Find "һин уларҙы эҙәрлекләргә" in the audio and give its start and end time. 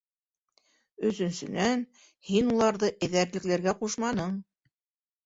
2.29-3.75